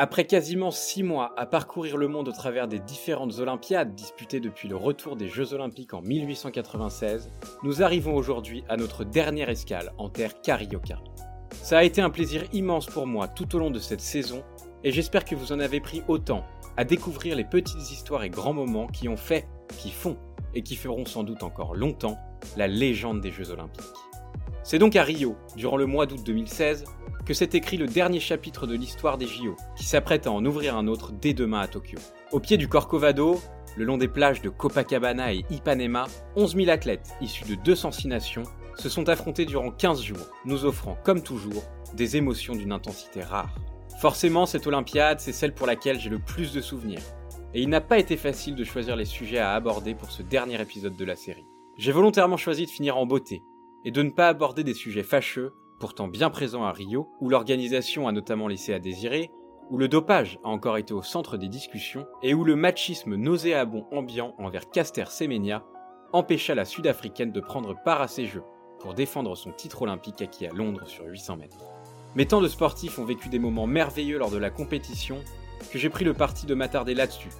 Après 0.00 0.26
quasiment 0.26 0.70
6 0.70 1.02
mois 1.02 1.32
à 1.36 1.44
parcourir 1.44 1.96
le 1.96 2.06
monde 2.06 2.28
au 2.28 2.32
travers 2.32 2.68
des 2.68 2.78
différentes 2.78 3.40
Olympiades 3.40 3.96
disputées 3.96 4.38
depuis 4.38 4.68
le 4.68 4.76
retour 4.76 5.16
des 5.16 5.26
Jeux 5.26 5.54
Olympiques 5.54 5.92
en 5.92 6.02
1896, 6.02 7.32
nous 7.64 7.82
arrivons 7.82 8.14
aujourd'hui 8.14 8.62
à 8.68 8.76
notre 8.76 9.02
dernière 9.02 9.48
escale 9.48 9.92
en 9.98 10.08
terre 10.08 10.40
carioca. 10.40 11.00
Ça 11.50 11.78
a 11.78 11.82
été 11.82 12.00
un 12.00 12.10
plaisir 12.10 12.44
immense 12.52 12.86
pour 12.86 13.08
moi 13.08 13.26
tout 13.26 13.56
au 13.56 13.58
long 13.58 13.72
de 13.72 13.80
cette 13.80 14.00
saison 14.00 14.44
et 14.84 14.92
j'espère 14.92 15.24
que 15.24 15.34
vous 15.34 15.50
en 15.50 15.58
avez 15.58 15.80
pris 15.80 16.04
autant 16.06 16.44
à 16.76 16.84
découvrir 16.84 17.34
les 17.34 17.42
petites 17.42 17.90
histoires 17.90 18.22
et 18.22 18.30
grands 18.30 18.54
moments 18.54 18.86
qui 18.86 19.08
ont 19.08 19.16
fait, 19.16 19.48
qui 19.78 19.90
font 19.90 20.16
et 20.54 20.62
qui 20.62 20.76
feront 20.76 21.06
sans 21.06 21.24
doute 21.24 21.42
encore 21.42 21.74
longtemps 21.74 22.18
la 22.56 22.68
légende 22.68 23.20
des 23.20 23.32
Jeux 23.32 23.50
Olympiques. 23.50 23.82
C'est 24.62 24.78
donc 24.78 24.94
à 24.94 25.02
Rio, 25.02 25.34
durant 25.56 25.76
le 25.76 25.86
mois 25.86 26.06
d'août 26.06 26.20
2016, 26.24 26.84
que 27.28 27.34
s'est 27.34 27.50
écrit 27.52 27.76
le 27.76 27.86
dernier 27.86 28.20
chapitre 28.20 28.66
de 28.66 28.74
l'histoire 28.74 29.18
des 29.18 29.26
JO, 29.26 29.54
qui 29.76 29.84
s'apprête 29.84 30.26
à 30.26 30.32
en 30.32 30.42
ouvrir 30.46 30.78
un 30.78 30.86
autre 30.86 31.12
dès 31.12 31.34
demain 31.34 31.60
à 31.60 31.68
Tokyo. 31.68 31.98
Au 32.32 32.40
pied 32.40 32.56
du 32.56 32.68
Corcovado, 32.68 33.38
le 33.76 33.84
long 33.84 33.98
des 33.98 34.08
plages 34.08 34.40
de 34.40 34.48
Copacabana 34.48 35.34
et 35.34 35.44
Ipanema, 35.50 36.06
11 36.36 36.56
000 36.56 36.70
athlètes 36.70 37.10
issus 37.20 37.44
de 37.44 37.54
206 37.56 38.08
nations 38.08 38.44
se 38.78 38.88
sont 38.88 39.10
affrontés 39.10 39.44
durant 39.44 39.70
15 39.70 40.02
jours, 40.02 40.26
nous 40.46 40.64
offrant, 40.64 40.96
comme 41.04 41.22
toujours, 41.22 41.64
des 41.92 42.16
émotions 42.16 42.54
d'une 42.54 42.72
intensité 42.72 43.22
rare. 43.22 43.54
Forcément, 44.00 44.46
cette 44.46 44.66
Olympiade, 44.66 45.20
c'est 45.20 45.32
celle 45.32 45.52
pour 45.52 45.66
laquelle 45.66 46.00
j'ai 46.00 46.08
le 46.08 46.20
plus 46.20 46.54
de 46.54 46.62
souvenirs. 46.62 47.02
Et 47.52 47.60
il 47.60 47.68
n'a 47.68 47.82
pas 47.82 47.98
été 47.98 48.16
facile 48.16 48.54
de 48.54 48.64
choisir 48.64 48.96
les 48.96 49.04
sujets 49.04 49.36
à 49.36 49.52
aborder 49.52 49.94
pour 49.94 50.10
ce 50.10 50.22
dernier 50.22 50.58
épisode 50.62 50.96
de 50.96 51.04
la 51.04 51.14
série. 51.14 51.46
J'ai 51.76 51.92
volontairement 51.92 52.38
choisi 52.38 52.64
de 52.64 52.70
finir 52.70 52.96
en 52.96 53.04
beauté, 53.04 53.42
et 53.84 53.90
de 53.90 54.02
ne 54.02 54.10
pas 54.10 54.28
aborder 54.28 54.64
des 54.64 54.72
sujets 54.72 55.02
fâcheux 55.02 55.52
pourtant 55.78 56.08
bien 56.08 56.30
présent 56.30 56.64
à 56.64 56.72
Rio, 56.72 57.08
où 57.20 57.28
l'organisation 57.28 58.08
a 58.08 58.12
notamment 58.12 58.48
laissé 58.48 58.74
à 58.74 58.78
désirer, 58.78 59.30
où 59.70 59.78
le 59.78 59.88
dopage 59.88 60.38
a 60.44 60.48
encore 60.48 60.78
été 60.78 60.94
au 60.94 61.02
centre 61.02 61.36
des 61.36 61.48
discussions, 61.48 62.06
et 62.22 62.34
où 62.34 62.44
le 62.44 62.56
machisme 62.56 63.14
nauséabond 63.14 63.86
ambiant 63.92 64.34
envers 64.38 64.70
Caster 64.70 65.04
Semenya 65.08 65.64
empêcha 66.12 66.54
la 66.54 66.64
Sud-Africaine 66.64 67.32
de 67.32 67.40
prendre 67.40 67.74
part 67.84 68.00
à 68.00 68.08
ces 68.08 68.26
Jeux, 68.26 68.44
pour 68.80 68.94
défendre 68.94 69.36
son 69.36 69.52
titre 69.52 69.82
olympique 69.82 70.22
acquis 70.22 70.46
à 70.46 70.52
Londres 70.52 70.86
sur 70.86 71.04
800 71.04 71.36
mètres. 71.36 71.58
Mais 72.14 72.24
tant 72.24 72.40
de 72.40 72.48
sportifs 72.48 72.98
ont 72.98 73.04
vécu 73.04 73.28
des 73.28 73.38
moments 73.38 73.66
merveilleux 73.66 74.18
lors 74.18 74.30
de 74.30 74.38
la 74.38 74.50
compétition 74.50 75.18
que 75.70 75.78
j'ai 75.78 75.90
pris 75.90 76.04
le 76.04 76.14
parti 76.14 76.46
de 76.46 76.54
m'attarder 76.54 76.94
là-dessus, 76.94 77.30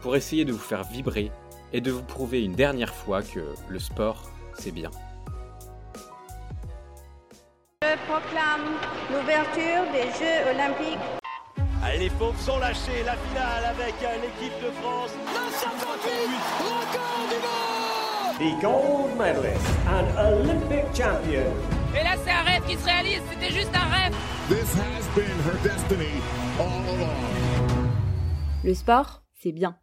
pour 0.00 0.16
essayer 0.16 0.44
de 0.44 0.52
vous 0.52 0.58
faire 0.58 0.84
vibrer 0.84 1.30
et 1.72 1.80
de 1.80 1.90
vous 1.90 2.02
prouver 2.02 2.42
une 2.42 2.54
dernière 2.54 2.94
fois 2.94 3.22
que 3.22 3.40
le 3.68 3.78
sport, 3.78 4.30
c'est 4.54 4.70
bien. 4.70 4.90
Proclame 8.08 8.76
l'ouverture 9.10 9.84
des 9.92 10.08
Jeux 10.18 10.50
Olympiques. 10.50 10.98
Allez, 11.82 11.98
les 11.98 12.10
pauvres 12.10 12.38
sont 12.38 12.58
lâchés, 12.58 13.02
la 13.04 13.16
finale 13.16 13.64
avec 13.64 13.94
l'équipe 14.22 14.52
de 14.62 14.70
France. 14.82 15.10
record 16.60 17.28
du 17.30 17.38
monde 17.40 18.04
The 18.38 18.60
gold 18.60 19.16
medalist 19.16 19.64
and 19.86 20.06
Olympic 20.18 20.84
champion. 20.94 21.52
Et 21.94 22.02
là, 22.02 22.16
c'est 22.24 22.30
un 22.30 22.42
rêve 22.42 22.64
qui 22.66 22.76
se 22.76 22.84
réalise, 22.84 23.22
c'était 23.30 23.52
juste 23.52 23.70
un 23.74 23.88
rêve. 23.88 24.14
This 24.48 24.74
has 24.74 25.06
been 25.14 25.38
her 25.46 25.56
destiny 25.62 26.20
all 26.58 26.82
along. 26.96 27.90
Le 28.64 28.74
sport, 28.74 29.22
c'est 29.40 29.52
bien. 29.52 29.76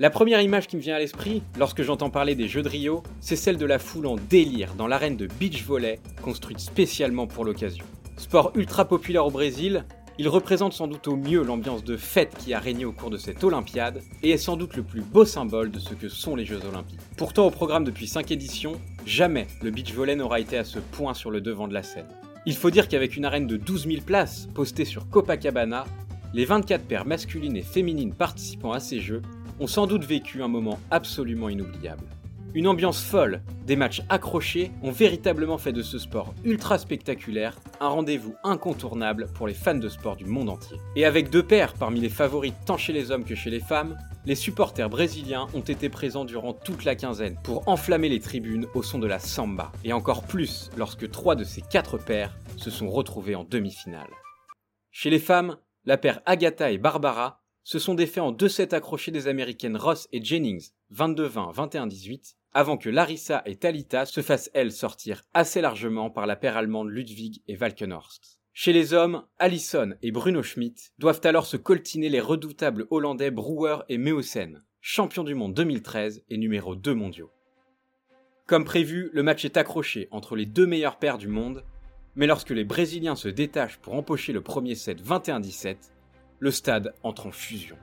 La 0.00 0.10
première 0.10 0.40
image 0.40 0.68
qui 0.68 0.76
me 0.76 0.80
vient 0.80 0.94
à 0.94 1.00
l'esprit, 1.00 1.42
lorsque 1.58 1.82
j'entends 1.82 2.08
parler 2.08 2.36
des 2.36 2.46
Jeux 2.46 2.62
de 2.62 2.68
Rio, 2.68 3.02
c'est 3.20 3.34
celle 3.34 3.56
de 3.56 3.66
la 3.66 3.80
foule 3.80 4.06
en 4.06 4.14
délire 4.14 4.74
dans 4.74 4.86
l'arène 4.86 5.16
de 5.16 5.26
beach 5.26 5.64
volley, 5.64 5.98
construite 6.22 6.60
spécialement 6.60 7.26
pour 7.26 7.44
l'occasion. 7.44 7.84
Sport 8.16 8.52
ultra 8.54 8.84
populaire 8.84 9.26
au 9.26 9.32
Brésil, 9.32 9.84
il 10.16 10.28
représente 10.28 10.72
sans 10.72 10.86
doute 10.86 11.08
au 11.08 11.16
mieux 11.16 11.42
l'ambiance 11.42 11.82
de 11.82 11.96
fête 11.96 12.32
qui 12.38 12.54
a 12.54 12.60
régné 12.60 12.84
au 12.84 12.92
cours 12.92 13.10
de 13.10 13.16
cette 13.16 13.42
Olympiade 13.42 14.00
et 14.22 14.30
est 14.30 14.38
sans 14.38 14.56
doute 14.56 14.76
le 14.76 14.84
plus 14.84 15.00
beau 15.00 15.24
symbole 15.24 15.72
de 15.72 15.80
ce 15.80 15.94
que 15.94 16.08
sont 16.08 16.36
les 16.36 16.44
Jeux 16.44 16.60
Olympiques. 16.64 17.00
Pourtant, 17.16 17.46
au 17.46 17.50
programme 17.50 17.82
depuis 17.82 18.06
5 18.06 18.30
éditions, 18.30 18.80
jamais 19.04 19.48
le 19.62 19.72
beach 19.72 19.92
volley 19.92 20.14
n'aura 20.14 20.38
été 20.38 20.56
à 20.58 20.64
ce 20.64 20.78
point 20.78 21.14
sur 21.14 21.32
le 21.32 21.40
devant 21.40 21.66
de 21.66 21.74
la 21.74 21.82
scène. 21.82 22.06
Il 22.46 22.54
faut 22.54 22.70
dire 22.70 22.86
qu'avec 22.86 23.16
une 23.16 23.24
arène 23.24 23.48
de 23.48 23.56
12 23.56 23.88
000 23.88 24.02
places 24.02 24.46
postée 24.54 24.84
sur 24.84 25.10
Copacabana, 25.10 25.86
les 26.34 26.44
24 26.44 26.84
paires 26.84 27.06
masculines 27.06 27.56
et 27.56 27.62
féminines 27.62 28.14
participant 28.14 28.70
à 28.70 28.78
ces 28.78 29.00
Jeux 29.00 29.22
ont 29.60 29.66
sans 29.66 29.86
doute 29.86 30.04
vécu 30.04 30.42
un 30.42 30.48
moment 30.48 30.78
absolument 30.90 31.48
inoubliable. 31.48 32.04
Une 32.54 32.66
ambiance 32.66 33.02
folle, 33.02 33.42
des 33.66 33.76
matchs 33.76 34.02
accrochés 34.08 34.72
ont 34.82 34.90
véritablement 34.90 35.58
fait 35.58 35.72
de 35.72 35.82
ce 35.82 35.98
sport 35.98 36.34
ultra 36.44 36.78
spectaculaire 36.78 37.58
un 37.78 37.88
rendez-vous 37.88 38.34
incontournable 38.42 39.28
pour 39.34 39.46
les 39.46 39.54
fans 39.54 39.74
de 39.74 39.88
sport 39.90 40.16
du 40.16 40.24
monde 40.24 40.48
entier. 40.48 40.78
Et 40.96 41.04
avec 41.04 41.28
deux 41.28 41.42
paires 41.42 41.74
parmi 41.74 42.00
les 42.00 42.08
favorites 42.08 42.56
tant 42.64 42.78
chez 42.78 42.94
les 42.94 43.10
hommes 43.10 43.24
que 43.24 43.34
chez 43.34 43.50
les 43.50 43.60
femmes, 43.60 43.98
les 44.24 44.34
supporters 44.34 44.88
brésiliens 44.88 45.46
ont 45.52 45.60
été 45.60 45.90
présents 45.90 46.24
durant 46.24 46.54
toute 46.54 46.84
la 46.84 46.94
quinzaine 46.94 47.38
pour 47.44 47.68
enflammer 47.68 48.08
les 48.08 48.20
tribunes 48.20 48.66
au 48.74 48.82
son 48.82 48.98
de 48.98 49.06
la 49.06 49.18
samba, 49.18 49.70
et 49.84 49.92
encore 49.92 50.24
plus 50.24 50.70
lorsque 50.76 51.10
trois 51.10 51.36
de 51.36 51.44
ces 51.44 51.60
quatre 51.60 51.98
paires 51.98 52.36
se 52.56 52.70
sont 52.70 52.88
retrouvés 52.88 53.34
en 53.34 53.44
demi-finale. 53.44 54.10
Chez 54.90 55.10
les 55.10 55.18
femmes, 55.18 55.58
la 55.84 55.98
paire 55.98 56.22
Agatha 56.24 56.70
et 56.70 56.78
Barbara 56.78 57.42
se 57.68 57.78
sont 57.78 57.92
défaits 57.92 58.22
en 58.22 58.32
2-7 58.32 58.74
accrochés 58.74 59.10
des 59.10 59.28
américaines 59.28 59.76
Ross 59.76 60.08
et 60.10 60.24
Jennings, 60.24 60.70
22-20, 60.94 61.54
21-18, 61.54 62.36
avant 62.54 62.78
que 62.78 62.88
Larissa 62.88 63.42
et 63.44 63.56
Talita 63.56 64.06
se 64.06 64.22
fassent 64.22 64.50
elles 64.54 64.72
sortir 64.72 65.24
assez 65.34 65.60
largement 65.60 66.08
par 66.08 66.26
la 66.26 66.34
paire 66.34 66.56
allemande 66.56 66.88
Ludwig 66.88 67.42
et 67.46 67.56
Valkenhorst. 67.56 68.40
Chez 68.54 68.72
les 68.72 68.94
hommes, 68.94 69.22
Allison 69.38 69.90
et 70.00 70.12
Bruno 70.12 70.42
Schmidt 70.42 70.92
doivent 70.98 71.20
alors 71.24 71.44
se 71.44 71.58
coltiner 71.58 72.08
les 72.08 72.22
redoutables 72.22 72.86
hollandais 72.88 73.30
Brouwer 73.30 73.80
et 73.90 73.98
Meusen, 73.98 74.64
champions 74.80 75.24
du 75.24 75.34
monde 75.34 75.52
2013 75.52 76.24
et 76.30 76.38
numéro 76.38 76.74
2 76.74 76.94
mondiaux. 76.94 77.30
Comme 78.46 78.64
prévu, 78.64 79.10
le 79.12 79.22
match 79.22 79.44
est 79.44 79.58
accroché 79.58 80.08
entre 80.10 80.36
les 80.36 80.46
deux 80.46 80.66
meilleures 80.66 80.98
paires 80.98 81.18
du 81.18 81.28
monde, 81.28 81.64
mais 82.16 82.26
lorsque 82.26 82.48
les 82.48 82.64
Brésiliens 82.64 83.14
se 83.14 83.28
détachent 83.28 83.76
pour 83.76 83.92
empocher 83.92 84.32
le 84.32 84.40
premier 84.40 84.74
set 84.74 85.06
21-17, 85.06 85.76
le 86.40 86.50
stade 86.50 86.94
entre 87.02 87.26
en 87.26 87.32
fusion. 87.32 87.76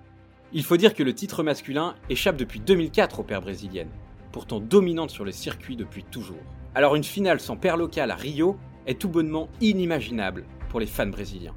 Il 0.54 0.64
faut 0.64 0.78
dire 0.78 0.94
que 0.94 1.04
le 1.04 1.14
titre 1.14 1.44
masculin 1.44 1.96
échappe 2.10 2.38
depuis 2.38 2.60
2004 2.60 3.20
aux 3.20 3.24
paires 3.24 3.42
brésiliennes, 3.42 3.90
pourtant 4.32 4.60
dominantes 4.60 5.10
sur 5.10 5.26
le 5.26 5.32
circuit 5.32 5.76
depuis 5.76 6.04
toujours. 6.04 6.42
Alors 6.74 6.96
une 6.96 7.04
finale 7.04 7.40
sans 7.40 7.58
paire 7.58 7.78
locale 7.78 8.12
à 8.12 8.16
Rio 8.16 8.58
est 8.86 9.00
tout 9.00 9.10
bonnement 9.10 9.50
inimaginable 9.62 10.46
pour 10.70 10.80
les 10.80 10.86
fans 10.86 11.08
brésiliens. 11.08 11.56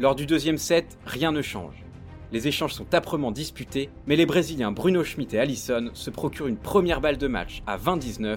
Lors 0.00 0.14
du 0.14 0.26
deuxième 0.26 0.58
set, 0.58 0.98
rien 1.06 1.32
ne 1.32 1.42
change. 1.42 1.84
Les 2.32 2.48
échanges 2.48 2.74
sont 2.74 2.92
âprement 2.94 3.30
disputés, 3.30 3.88
mais 4.06 4.16
les 4.16 4.26
Brésiliens 4.26 4.72
Bruno 4.72 5.04
Schmidt 5.04 5.36
et 5.36 5.38
Allison 5.38 5.90
se 5.94 6.10
procurent 6.10 6.48
une 6.48 6.56
première 6.56 7.00
balle 7.00 7.18
de 7.18 7.28
match 7.28 7.62
à 7.66 7.78
20-19, 7.78 8.36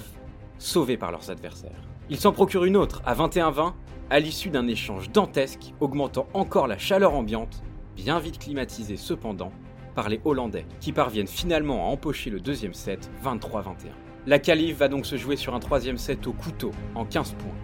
sauvés 0.59 0.97
par 0.97 1.11
leurs 1.11 1.31
adversaires. 1.31 1.81
Ils 2.09 2.19
s'en 2.19 2.31
procurent 2.31 2.65
une 2.65 2.77
autre 2.77 3.01
à 3.05 3.15
21-20, 3.15 3.73
à 4.11 4.19
l'issue 4.19 4.49
d'un 4.49 4.67
échange 4.67 5.11
dantesque, 5.11 5.73
augmentant 5.79 6.27
encore 6.33 6.67
la 6.67 6.77
chaleur 6.77 7.13
ambiante 7.13 7.63
bien 7.99 8.19
vite 8.19 8.39
climatisé 8.39 8.95
cependant 8.95 9.51
par 9.93 10.07
les 10.07 10.21
Hollandais, 10.23 10.65
qui 10.79 10.93
parviennent 10.93 11.27
finalement 11.27 11.85
à 11.85 11.91
empocher 11.91 12.29
le 12.29 12.39
deuxième 12.39 12.73
set 12.73 13.11
23-21. 13.25 13.89
La 14.25 14.39
qualif 14.39 14.77
va 14.77 14.87
donc 14.87 15.05
se 15.05 15.17
jouer 15.17 15.35
sur 15.35 15.53
un 15.53 15.59
troisième 15.59 15.97
set 15.97 16.25
au 16.25 16.31
couteau, 16.31 16.71
en 16.95 17.03
15 17.03 17.33
points. 17.33 17.55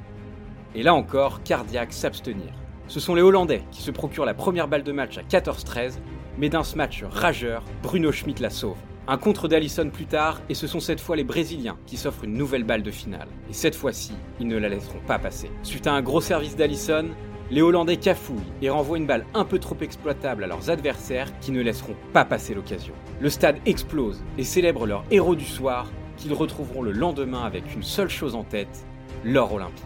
Et 0.74 0.84
là 0.84 0.94
encore, 0.94 1.42
Cardiac 1.44 1.94
s'abstenir. 1.94 2.52
Ce 2.88 3.00
sont 3.00 3.16
les 3.16 3.22
Hollandais 3.22 3.64
qui 3.72 3.82
se 3.82 3.92
procurent 3.92 4.26
la 4.26 4.34
première 4.34 4.68
balle 4.68 4.84
de 4.84 4.92
match 4.92 5.18
à 5.18 5.22
14-13, 5.22 6.00
mais 6.38 6.50
d'un 6.50 6.64
match 6.76 7.06
rageur, 7.10 7.64
Bruno 7.82 8.12
Schmidt 8.12 8.42
la 8.42 8.50
sauve. 8.50 8.78
Un 9.08 9.18
contre 9.18 9.48
d'Allison 9.48 9.90
plus 9.90 10.06
tard, 10.06 10.42
et 10.50 10.54
ce 10.54 10.68
sont 10.68 10.82
cette 10.82 11.00
fois 11.00 11.16
les 11.16 11.24
Brésiliens 11.24 11.78
qui 11.86 11.96
s'offrent 11.96 12.26
une 12.26 12.34
nouvelle 12.34 12.66
balle 12.66 12.84
de 12.84 12.92
finale. 12.92 13.28
Et 13.50 13.54
cette 13.54 13.76
fois-ci, 13.76 14.14
ils 14.42 14.48
ne 14.48 14.58
la 14.58 14.68
laisseront 14.68 15.00
pas 15.08 15.20
passer. 15.20 15.50
Suite 15.64 15.88
à 15.88 15.94
un 15.94 16.02
gros 16.02 16.22
service 16.22 16.58
d'Allison, 16.58 17.06
les 17.52 17.62
Hollandais 17.62 17.98
cafouillent 17.98 18.40
et 18.62 18.70
renvoient 18.70 18.98
une 18.98 19.06
balle 19.06 19.26
un 19.34 19.46
peu 19.46 19.60
trop 19.60 19.78
exploitable 19.82 20.44
à 20.44 20.48
leurs 20.48 20.70
adversaires 20.70 21.32
qui 21.40 21.52
ne 21.52 21.62
laisseront 21.62 21.96
pas 22.14 22.26
passer 22.26 22.54
l'occasion. 22.54 22.94
Le 23.22 23.30
stade 23.30 23.58
explose 23.66 24.24
et 24.38 24.44
célèbre 24.44 24.88
leur 24.88 25.04
héros 25.12 25.36
du 25.36 25.46
soir 25.46 25.92
qu'ils 26.18 26.34
retrouveront 26.34 26.82
le 26.82 26.92
lendemain 26.92 27.44
avec 27.44 27.76
une 27.76 27.84
seule 27.84 28.10
chose 28.10 28.36
en 28.36 28.44
tête, 28.44 28.86
l'or 29.24 29.54
olympique. 29.54 29.84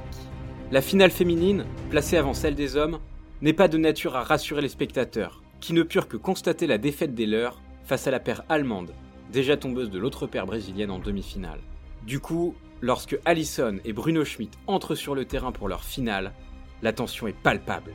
La 0.72 0.82
finale 0.82 1.12
féminine, 1.12 1.66
placée 1.90 2.18
avant 2.18 2.34
celle 2.34 2.56
des 2.56 2.76
hommes, 2.76 3.00
n'est 3.42 3.54
pas 3.54 3.68
de 3.68 3.78
nature 3.78 4.16
à 4.16 4.24
rassurer 4.24 4.62
les 4.62 4.70
spectateurs, 4.70 5.42
qui 5.60 5.74
ne 5.74 5.84
purent 5.84 6.08
que 6.08 6.18
constater 6.18 6.68
la 6.68 6.78
défaite 6.78 7.16
des 7.16 7.26
leurs 7.26 7.62
face 7.84 8.08
à 8.08 8.12
la 8.12 8.20
paire 8.20 8.44
allemande, 8.50 8.94
déjà 9.32 9.58
tombeuse 9.58 9.90
de 9.90 10.00
l'autre 10.00 10.28
paire 10.28 10.46
brésilienne 10.46 10.92
en 10.92 11.00
demi-finale. 11.00 11.60
Du 12.06 12.20
coup, 12.20 12.56
lorsque 12.82 13.18
Allison 13.26 13.78
et 13.84 13.94
Bruno 13.94 14.24
Schmidt 14.24 14.58
entrent 14.68 14.96
sur 14.96 15.16
le 15.16 15.26
terrain 15.26 15.52
pour 15.52 15.68
leur 15.68 15.84
finale, 15.84 16.34
la 16.82 16.94
tension 16.94 17.28
est 17.28 17.34
palpable. 17.34 17.94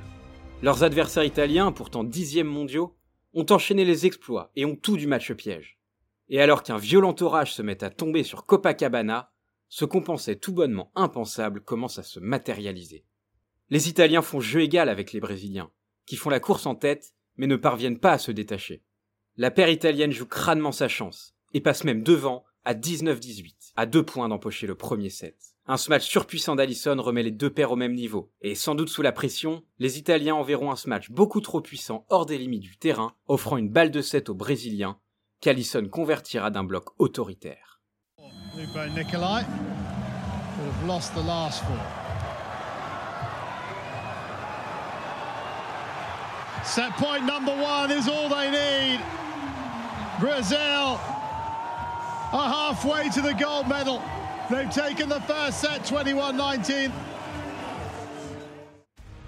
Leurs 0.62 0.82
adversaires 0.82 1.24
italiens, 1.24 1.72
pourtant 1.72 2.04
dixièmes 2.04 2.46
mondiaux, 2.46 2.96
ont 3.34 3.46
enchaîné 3.50 3.84
les 3.84 4.06
exploits 4.06 4.50
et 4.56 4.64
ont 4.64 4.76
tout 4.76 4.96
du 4.96 5.06
match 5.06 5.32
piège. 5.32 5.78
Et 6.28 6.40
alors 6.40 6.62
qu'un 6.62 6.78
violent 6.78 7.14
orage 7.20 7.52
se 7.52 7.62
met 7.62 7.82
à 7.84 7.90
tomber 7.90 8.22
sur 8.22 8.46
Copacabana, 8.46 9.30
ce 9.68 9.84
qu'on 9.84 10.02
pensait 10.02 10.36
tout 10.36 10.52
bonnement 10.52 10.92
impensable 10.94 11.60
commence 11.60 11.98
à 11.98 12.02
se 12.02 12.20
matérialiser. 12.20 13.04
Les 13.70 13.88
Italiens 13.88 14.22
font 14.22 14.40
jeu 14.40 14.60
égal 14.60 14.88
avec 14.88 15.12
les 15.12 15.20
Brésiliens, 15.20 15.70
qui 16.06 16.16
font 16.16 16.30
la 16.30 16.40
course 16.40 16.66
en 16.66 16.74
tête, 16.74 17.14
mais 17.36 17.46
ne 17.46 17.56
parviennent 17.56 17.98
pas 17.98 18.12
à 18.12 18.18
se 18.18 18.30
détacher. 18.30 18.84
La 19.36 19.50
paire 19.50 19.68
italienne 19.68 20.12
joue 20.12 20.26
crânement 20.26 20.72
sa 20.72 20.88
chance, 20.88 21.34
et 21.52 21.60
passe 21.60 21.84
même 21.84 22.02
devant 22.02 22.44
à 22.64 22.74
19-18, 22.74 23.72
à 23.76 23.86
deux 23.86 24.04
points 24.04 24.28
d'empocher 24.28 24.66
le 24.66 24.76
premier 24.76 25.10
set. 25.10 25.53
Un 25.66 25.78
smash 25.78 26.04
surpuissant 26.04 26.56
d'Allison 26.56 27.00
remet 27.00 27.22
les 27.22 27.30
deux 27.30 27.48
paires 27.48 27.72
au 27.72 27.76
même 27.76 27.94
niveau, 27.94 28.30
et 28.42 28.54
sans 28.54 28.74
doute 28.74 28.90
sous 28.90 29.00
la 29.00 29.12
pression, 29.12 29.62
les 29.78 29.98
Italiens 29.98 30.34
enverront 30.34 30.70
un 30.70 30.76
smash 30.76 31.10
beaucoup 31.10 31.40
trop 31.40 31.62
puissant 31.62 32.04
hors 32.10 32.26
des 32.26 32.36
limites 32.36 32.60
du 32.60 32.76
terrain, 32.76 33.14
offrant 33.28 33.56
une 33.56 33.70
balle 33.70 33.90
de 33.90 34.02
set 34.02 34.28
aux 34.28 34.34
Brésiliens, 34.34 34.98
qu'Allison 35.40 35.88
convertira 35.88 36.50
d'un 36.50 36.64
bloc 36.64 36.90
autoritaire. 36.98 37.80
Brazil 50.20 50.98
halfway 52.30 53.08
to 53.08 53.22
the 53.22 53.34
gold 53.34 53.66
medal. 53.66 54.02
They've 54.50 54.68
taken 54.68 55.08
the 55.08 55.22
first 55.26 55.60
set 55.60 55.90
21-19. 55.90 56.90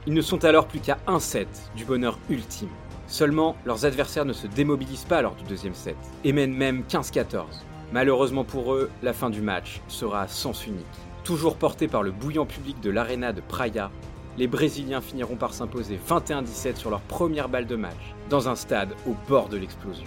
Ils 0.07 0.13
ne 0.13 0.21
sont 0.21 0.45
alors 0.45 0.67
plus 0.67 0.81
qu'à 0.81 0.99
un 1.07 1.21
set 1.21 1.49
du 1.75 1.87
bonheur 1.87 2.19
ultime. 2.29 2.69
Seulement, 3.07 3.57
leurs 3.65 3.87
adversaires 3.87 4.27
ne 4.27 4.35
se 4.35 4.47
démobilisent 4.47 5.07
pas 5.07 5.23
lors 5.23 5.35
du 5.35 5.45
deuxième 5.45 5.75
set, 5.75 5.97
et 6.23 6.33
mènent 6.35 6.53
même 6.53 6.83
15-14. 6.87 7.45
Malheureusement 7.93 8.45
pour 8.45 8.75
eux, 8.75 8.91
la 9.03 9.15
fin 9.15 9.31
du 9.31 9.41
match 9.41 9.81
sera 9.89 10.21
à 10.21 10.29
sens 10.29 10.67
unique. 10.67 10.85
Toujours 11.25 11.57
portés 11.57 11.89
par 11.89 12.03
le 12.03 12.11
bouillant 12.11 12.45
public 12.45 12.79
de 12.81 12.91
l'Arena 12.91 13.33
de 13.33 13.41
Praia, 13.41 13.91
les 14.37 14.49
Brésiliens 14.49 15.01
finiront 15.01 15.37
par 15.37 15.55
s'imposer 15.55 15.99
21-17 16.09 16.77
sur 16.77 16.91
leur 16.91 17.01
première 17.01 17.49
balle 17.49 17.67
de 17.67 17.77
match, 17.77 18.15
dans 18.29 18.51
un 18.51 18.55
stade 18.55 18.91
au 19.09 19.15
bord 19.27 19.49
de 19.49 19.57
l'explosion. 19.57 20.05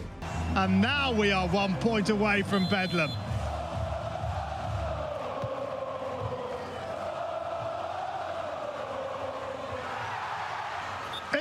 And 0.56 0.82
now 0.82 1.12
we 1.18 1.32
are 1.32 1.48
one 1.52 1.74
point 1.80 2.12
away 2.12 2.44
from 2.44 2.68
Bedlam. 2.70 3.10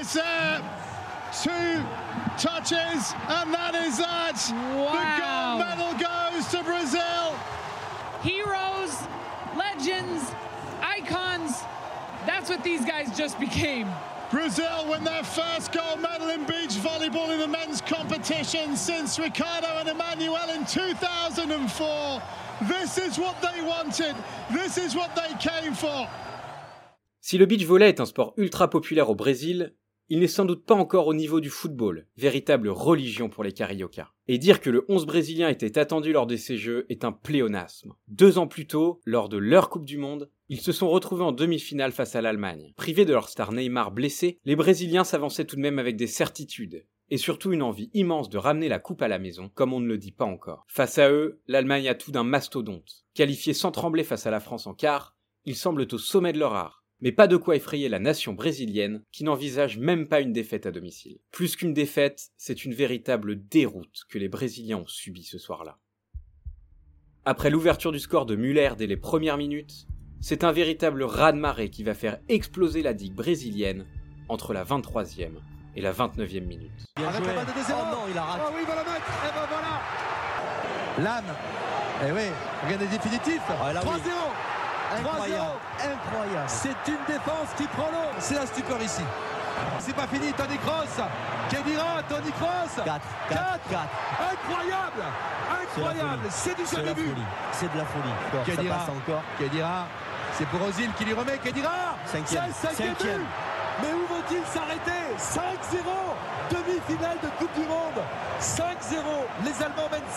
It's 0.01 0.13
there. 0.15 0.63
Two 1.43 1.85
touches, 2.39 3.13
and 3.27 3.53
that 3.53 3.75
is 3.75 3.99
that. 3.99 4.39
The 4.39 5.07
gold 5.19 5.59
medal 5.59 5.93
goes 5.99 6.47
to 6.55 6.63
Brazil. 6.63 7.35
Heroes, 8.23 8.95
legends, 9.59 10.31
icons. 10.81 11.63
That's 12.27 12.49
what 12.49 12.63
these 12.63 12.85
guys 12.85 13.17
just 13.17 13.41
became. 13.41 13.89
Brazil 14.31 14.89
win 14.89 15.03
their 15.03 15.25
first 15.25 15.73
gold 15.73 16.01
medal 16.01 16.29
in 16.29 16.45
beach 16.45 16.79
volleyball 16.79 17.33
in 17.33 17.41
the 17.41 17.49
men's 17.49 17.81
competition 17.81 18.77
since 18.77 19.19
Ricardo 19.19 19.79
and 19.81 19.89
Emmanuel 19.89 20.49
in 20.55 20.65
2004. 20.65 22.23
This 22.69 22.99
is 22.99 23.19
what 23.19 23.35
they 23.43 23.63
wanted. 23.63 24.15
This 24.53 24.79
is 24.79 24.95
what 24.95 25.17
they 25.17 25.35
came 25.41 25.75
for. 25.75 26.07
Si 27.21 27.37
le 27.37 27.47
beach 27.47 27.65
volley 27.65 27.89
est 27.89 28.01
un 28.01 28.07
sport 28.07 28.33
ultra 28.39 28.71
populaire 28.71 29.11
au 29.11 29.15
Brésil, 29.15 29.75
il 30.09 30.21
n'est 30.21 30.27
sans 30.27 30.45
doute 30.45 30.65
pas 30.65 30.75
encore 30.75 31.07
au 31.07 31.15
niveau 31.15 31.41
du 31.41 31.51
football, 31.51 32.07
véritable 32.17 32.69
religion 32.69 33.29
pour 33.29 33.45
les 33.45 33.53
carioca. 33.53 34.13
Et 34.27 34.39
dire 34.39 34.61
que 34.61 34.71
le 34.71 34.85
11 34.89 35.07
brésilien 35.07 35.49
était 35.49 35.79
attendu 35.79 36.13
lors 36.13 36.27
de 36.27 36.37
ces 36.37 36.57
jeux 36.57 36.87
est 36.89 37.05
un 37.05 37.13
pléonasme. 37.13 37.95
Deux 38.09 38.39
ans 38.39 38.47
plus 38.47 38.67
tôt, 38.67 39.01
lors 39.05 39.29
de 39.29 39.37
leur 39.37 39.71
Coupe 39.71 39.85
du 39.85 39.99
Monde, 39.99 40.31
ils 40.49 40.61
se 40.61 40.73
sont 40.73 40.89
retrouvés 40.89 41.25
en 41.25 41.33
demi-finale 41.33 41.93
face 41.93 42.17
à 42.17 42.23
l'Allemagne. 42.23 42.73
Privés 42.77 43.05
de 43.05 43.13
leur 43.13 43.29
star 43.29 43.53
Neymar 43.53 43.91
blessé, 43.91 44.39
les 44.45 44.57
Brésiliens 44.57 45.05
s'avançaient 45.05 45.45
tout 45.45 45.57
de 45.57 45.61
même 45.61 45.79
avec 45.79 45.97
des 45.97 46.07
certitudes, 46.07 46.87
et 47.11 47.19
surtout 47.19 47.53
une 47.53 47.63
envie 47.63 47.91
immense 47.95 48.31
de 48.31 48.39
ramener 48.39 48.69
la 48.69 48.79
coupe 48.79 49.03
à 49.03 49.09
la 49.09 49.19
maison, 49.19 49.51
comme 49.55 49.73
on 49.73 49.81
ne 49.81 49.89
le 49.89 49.99
dit 49.99 50.13
pas 50.13 50.25
encore. 50.25 50.65
Face 50.69 50.99
à 50.99 51.11
eux, 51.11 51.41
l'Allemagne 51.47 51.89
a 51.89 51.95
tout 51.95 52.13
d'un 52.13 52.25
mastodonte. 52.25 53.05
Qualifiés 53.15 53.55
sans 53.55 53.73
trembler 53.73 54.05
face 54.05 54.27
à 54.27 54.31
la 54.31 54.41
France 54.41 54.67
en 54.67 54.75
quart, 54.75 55.17
ils 55.45 55.57
semblent 55.57 55.87
au 55.91 55.99
sommet 55.99 56.33
de 56.33 56.39
leur 56.39 56.55
art. 56.55 56.85
Mais 57.01 57.13
pas 57.13 57.29
de 57.29 57.37
quoi 57.37 57.55
effrayer 57.55 57.89
la 57.89 58.01
nation 58.01 58.33
brésilienne 58.33 59.05
qui 59.13 59.23
n'envisage 59.23 59.79
même 59.79 60.09
pas 60.09 60.21
une 60.21 60.33
défaite 60.33 60.67
à 60.67 60.73
domicile. 60.73 61.19
Plus 61.31 61.55
qu'une 61.55 61.73
défaite, 61.73 62.31
c'est 62.37 62.65
une 62.65 62.75
véritable 62.75 63.47
déroute 63.49 64.05
que 64.09 64.19
les 64.19 64.29
Brésiliens 64.29 64.79
ont 64.79 64.87
subie 64.87 65.23
ce 65.23 65.39
soir-là. 65.39 65.79
Après 67.25 67.51
l'ouverture 67.51 67.93
du 67.93 68.01
score 68.01 68.27
de 68.27 68.35
Muller 68.35 68.71
dès 68.77 68.87
les 68.87 68.97
premières 68.97 69.37
minutes, 69.37 69.87
c'est 70.21 70.43
un 70.43 70.51
véritable 70.51 71.05
raz-de-marée 71.05 71.71
qui 71.71 71.85
va 71.85 71.95
faire 71.95 72.19
exploser 72.29 72.83
la 72.83 72.95
digue 72.95 73.15
brésilienne 73.15 73.87
entre 74.29 74.53
la 74.53 74.65
23e 74.65 75.35
et 75.77 75.81
la 75.81 75.93
29e 75.93 76.45
minute. 76.45 76.73
Bien 76.97 77.13
joué. 77.13 77.27
Oh 77.29 77.73
non, 77.93 78.01
il 78.11 78.19
a 78.19 78.23
raté. 78.23 78.43
Ah 78.45 78.51
oui, 78.53 78.61
il 78.63 78.67
va 78.67 78.75
la 78.75 78.83
mettre. 78.83 79.07
Et 79.25 79.33
ben 79.35 79.47
voilà. 79.49 79.81
L'âme. 80.99 81.37
Eh 82.09 82.13
oui, 82.13 82.33
regardez 82.65 82.87
définitif. 82.87 83.41
3-0. 83.49 84.28
Incroyable, 84.97 85.59
incroyable. 85.79 86.49
C'est 86.49 86.89
une 86.89 87.05
défense 87.07 87.49
qui 87.57 87.65
prend 87.69 87.87
l'eau. 87.91 88.11
C'est 88.19 88.35
la 88.35 88.47
stupeur 88.47 88.81
ici. 88.83 89.03
C'est 89.81 89.95
pas 89.95 90.07
fini, 90.07 90.33
Tony 90.33 90.57
Cross. 90.59 91.01
Kedira, 91.51 92.03
Tony 92.09 92.31
Cross. 92.33 92.77
4, 92.85 93.01
4, 93.29 93.41
4. 93.71 93.83
Incroyable, 94.33 95.03
incroyable. 95.63 96.27
C'est 96.31 96.57
du 96.57 96.65
jamais 96.67 96.95
vu. 96.95 97.15
C'est 97.53 97.73
de 97.73 97.79
la 97.79 97.85
folie. 97.85 98.45
Kedira, 98.47 98.75
ça 98.75 98.81
passe 98.87 98.89
encore. 98.97 99.23
Kedira, 99.39 99.87
c'est 100.37 100.47
pour 100.47 100.63
Ozil 100.67 100.91
qui 100.97 101.05
lui 101.05 101.15
remet. 101.15 101.39
Kedira, 101.39 101.97
Cinquième. 102.07 102.45
c'est 102.53 102.69
le 102.69 102.75
cinquième 102.75 102.95
Cinquième. 102.97 103.19
but. 103.19 103.27
Mais 103.83 103.93
où 103.93 104.07
vont-ils 104.13 104.47
s'arrêter? 104.47 105.17
5-0, 105.19 105.79
demi-finale 106.51 107.19
de 107.23 107.29
Coupe 107.39 107.55
du 107.55 107.67
Monde. 107.67 108.01
5-0. 108.41 108.97
Les 109.45 109.63
Allemands 109.63 109.89
mènent 109.91 110.11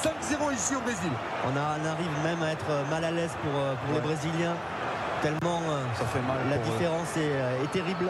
5-0 0.50 0.54
ici 0.54 0.76
au 0.76 0.82
Brésil. 0.82 1.12
On, 1.46 1.58
a- 1.58 1.78
on 1.82 1.86
arrive 1.86 2.12
même 2.24 2.42
à 2.44 2.52
être 2.54 2.90
mal 2.90 3.04
à 3.04 3.12
l'aise 3.12 3.32
pour, 3.44 3.52
euh, 3.60 3.74
les 3.94 4.00
Brésiliens. 4.02 4.56
Tellement 5.22 5.62
euh, 5.70 5.84
Ça 5.96 6.06
fait 6.06 6.22
mal. 6.22 6.38
la 6.50 6.58
eux. 6.58 6.60
différence 6.64 7.16
est, 7.18 7.20
euh, 7.22 7.64
est 7.64 7.72
terrible. 7.72 8.10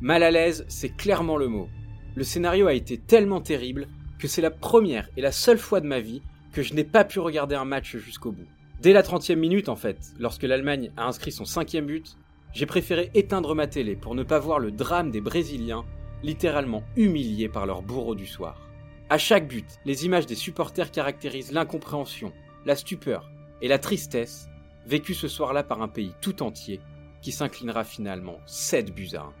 Mal 0.00 0.22
à 0.22 0.30
l'aise, 0.30 0.64
c'est 0.68 0.90
clairement 0.90 1.36
le 1.36 1.48
mot. 1.48 1.68
Le 2.14 2.24
scénario 2.24 2.66
a 2.66 2.74
été 2.74 2.98
tellement 2.98 3.40
terrible 3.40 3.88
que 4.18 4.28
c'est 4.28 4.42
la 4.42 4.50
première 4.50 5.08
et 5.16 5.20
la 5.22 5.32
seule 5.32 5.58
fois 5.58 5.80
de 5.80 5.86
ma 5.86 6.00
vie 6.00 6.22
que 6.52 6.62
je 6.62 6.74
n'ai 6.74 6.84
pas 6.84 7.04
pu 7.04 7.18
regarder 7.20 7.54
un 7.54 7.64
match 7.64 7.96
jusqu'au 7.96 8.32
bout. 8.32 8.46
Dès 8.80 8.92
la 8.92 9.02
30e 9.02 9.36
minute 9.36 9.68
en 9.68 9.76
fait, 9.76 9.96
lorsque 10.18 10.42
l'Allemagne 10.44 10.90
a 10.96 11.04
inscrit 11.06 11.32
son 11.32 11.44
cinquième 11.44 11.86
but, 11.86 12.16
j'ai 12.52 12.66
préféré 12.66 13.10
éteindre 13.14 13.54
ma 13.54 13.66
télé 13.66 13.96
pour 13.96 14.14
ne 14.14 14.22
pas 14.22 14.38
voir 14.38 14.58
le 14.58 14.70
drame 14.70 15.10
des 15.10 15.20
Brésiliens, 15.20 15.84
littéralement 16.22 16.82
humiliés 16.96 17.48
par 17.48 17.66
leur 17.66 17.82
bourreau 17.82 18.14
du 18.14 18.26
soir. 18.26 18.68
À 19.10 19.18
chaque 19.18 19.48
but, 19.48 19.66
les 19.84 20.04
images 20.04 20.26
des 20.26 20.34
supporters 20.34 20.90
caractérisent 20.90 21.52
l'incompréhension, 21.52 22.32
la 22.66 22.76
stupeur 22.76 23.30
et 23.62 23.68
la 23.68 23.78
tristesse 23.78 24.48
vécues 24.86 25.14
ce 25.14 25.28
soir-là 25.28 25.62
par 25.62 25.82
un 25.82 25.88
pays 25.88 26.14
tout 26.20 26.42
entier 26.42 26.80
qui 27.22 27.32
s'inclinera 27.32 27.84
finalement 27.84 28.38
7 28.46 28.94
buts 28.94 29.10
à 29.14 29.22
1. 29.22 29.32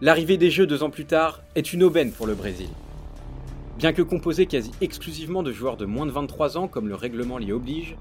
L'arrivée 0.00 0.36
des 0.36 0.50
Jeux 0.50 0.66
deux 0.66 0.82
ans 0.82 0.90
plus 0.90 1.06
tard 1.06 1.42
est 1.54 1.72
une 1.72 1.84
aubaine 1.84 2.12
pour 2.12 2.26
le 2.26 2.34
Brésil. 2.34 2.68
Bien 3.78 3.92
que 3.92 4.02
composé 4.02 4.46
quasi 4.46 4.70
exclusivement 4.80 5.42
de 5.42 5.52
joueurs 5.52 5.76
de 5.76 5.86
moins 5.86 6.06
de 6.06 6.10
23 6.10 6.58
ans 6.58 6.68
comme 6.68 6.88
le 6.88 6.94
règlement 6.94 7.38
l'y 7.38 7.52
oblige, 7.52 7.96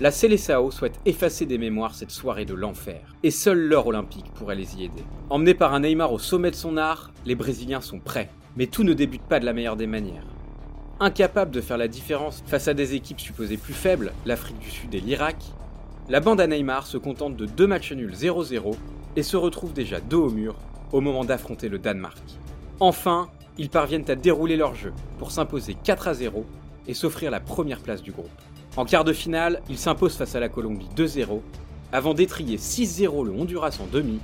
la 0.00 0.10
Seleção 0.10 0.70
souhaite 0.70 0.98
effacer 1.04 1.46
des 1.46 1.58
mémoires 1.58 1.94
cette 1.94 2.10
soirée 2.10 2.44
de 2.44 2.54
l'enfer, 2.54 3.14
et 3.22 3.30
seule 3.30 3.60
l'heure 3.60 3.86
olympique 3.86 4.32
pourrait 4.34 4.56
les 4.56 4.76
y 4.76 4.84
aider. 4.84 5.04
Emmenés 5.30 5.54
par 5.54 5.74
un 5.74 5.80
Neymar 5.80 6.12
au 6.12 6.18
sommet 6.18 6.50
de 6.50 6.56
son 6.56 6.76
art, 6.76 7.12
les 7.26 7.34
Brésiliens 7.34 7.80
sont 7.80 8.00
prêts, 8.00 8.30
mais 8.56 8.66
tout 8.66 8.84
ne 8.84 8.94
débute 8.94 9.22
pas 9.22 9.38
de 9.38 9.44
la 9.44 9.52
meilleure 9.52 9.76
des 9.76 9.86
manières. 9.86 10.24
Incapable 10.98 11.50
de 11.50 11.60
faire 11.60 11.78
la 11.78 11.88
différence 11.88 12.42
face 12.46 12.68
à 12.68 12.74
des 12.74 12.94
équipes 12.94 13.20
supposées 13.20 13.56
plus 13.56 13.74
faibles, 13.74 14.12
l'Afrique 14.24 14.58
du 14.58 14.70
Sud 14.70 14.94
et 14.94 15.00
l'Irak, 15.00 15.36
la 16.08 16.20
bande 16.20 16.40
à 16.40 16.46
Neymar 16.46 16.86
se 16.86 16.98
contente 16.98 17.36
de 17.36 17.46
deux 17.46 17.66
matchs 17.66 17.92
nuls 17.92 18.14
0-0 18.14 18.74
et 19.16 19.22
se 19.22 19.36
retrouve 19.36 19.72
déjà 19.72 20.00
dos 20.00 20.26
au 20.26 20.30
mur 20.30 20.56
au 20.90 21.00
moment 21.00 21.24
d'affronter 21.24 21.68
le 21.68 21.78
Danemark. 21.78 22.22
Enfin, 22.80 23.28
ils 23.58 23.68
parviennent 23.68 24.10
à 24.10 24.14
dérouler 24.14 24.56
leur 24.56 24.74
jeu 24.74 24.92
pour 25.18 25.30
s'imposer 25.30 25.76
4 25.84 26.08
à 26.08 26.14
0 26.14 26.44
et 26.88 26.94
s'offrir 26.94 27.30
la 27.30 27.40
première 27.40 27.80
place 27.80 28.02
du 28.02 28.10
groupe. 28.10 28.28
En 28.74 28.86
quart 28.86 29.04
de 29.04 29.12
finale, 29.12 29.60
ils 29.68 29.76
s'imposent 29.76 30.16
face 30.16 30.34
à 30.34 30.40
la 30.40 30.48
Colombie 30.48 30.88
2-0 30.96 31.42
avant 31.92 32.14
d'étrier 32.14 32.56
6-0 32.56 33.26
le 33.26 33.32
Honduras 33.32 33.78
en 33.82 33.86
demi 33.86 34.18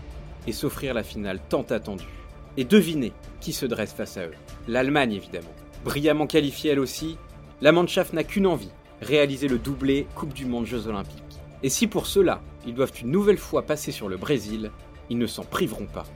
et 0.47 0.53
s'offrir 0.53 0.95
la 0.95 1.03
finale 1.03 1.39
tant 1.51 1.65
attendue. 1.65 2.09
Et 2.57 2.65
devinez 2.65 3.13
qui 3.43 3.53
se 3.53 3.67
dresse 3.67 3.93
face 3.93 4.17
à 4.17 4.25
eux. 4.25 4.35
L'Allemagne 4.67 5.13
évidemment. 5.13 5.53
Brillamment 5.85 6.27
qualifiée 6.27 6.71
elle 6.71 6.81
aussi, 6.81 7.19
la 7.61 7.73
Mannschaft 7.73 8.15
n'a 8.15 8.25
qu'une 8.25 8.47
envie, 8.47 8.71
réaliser 9.03 9.49
le 9.49 9.59
doublé 9.59 10.07
Coupe 10.15 10.33
du 10.33 10.47
Monde 10.47 10.65
Jeux 10.65 10.87
Olympiques. 10.87 11.23
Et 11.63 11.69
si 11.69 11.87
pour 11.87 12.07
cela, 12.07 12.41
ils 12.67 12.75
doivent 12.75 12.93
une 13.03 13.11
nouvelle 13.11 13.37
fois 13.37 13.63
passer 13.63 13.93
sur 13.93 14.09
le 14.09 14.17
Brésil, 14.17 14.71
ils 15.11 15.19
ne 15.19 15.27
s'en 15.27 15.45
priveront 15.45 15.87
pas. 15.87 16.07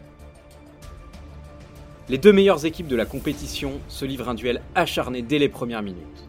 Les 2.08 2.18
deux 2.18 2.32
meilleures 2.32 2.64
équipes 2.64 2.88
de 2.88 2.96
la 2.96 3.04
compétition 3.04 3.78
se 3.88 4.06
livrent 4.06 4.30
un 4.30 4.34
duel 4.34 4.62
acharné 4.74 5.20
dès 5.20 5.38
les 5.38 5.50
premières 5.50 5.82
minutes. 5.82 6.28